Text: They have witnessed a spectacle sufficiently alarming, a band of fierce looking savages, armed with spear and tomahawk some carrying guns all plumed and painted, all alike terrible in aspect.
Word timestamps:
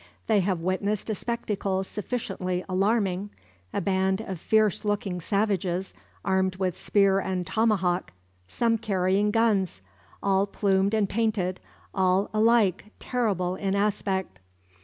They 0.25 0.39
have 0.39 0.61
witnessed 0.61 1.11
a 1.11 1.13
spectacle 1.13 1.83
sufficiently 1.83 2.65
alarming, 2.67 3.29
a 3.71 3.79
band 3.79 4.19
of 4.19 4.39
fierce 4.39 4.83
looking 4.83 5.21
savages, 5.21 5.93
armed 6.25 6.55
with 6.55 6.75
spear 6.75 7.19
and 7.19 7.45
tomahawk 7.45 8.11
some 8.47 8.79
carrying 8.79 9.29
guns 9.29 9.79
all 10.23 10.47
plumed 10.47 10.95
and 10.95 11.07
painted, 11.07 11.59
all 11.93 12.31
alike 12.33 12.85
terrible 12.97 13.53
in 13.55 13.75
aspect. 13.75 14.39